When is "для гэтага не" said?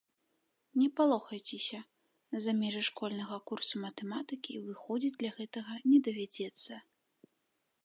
5.21-5.99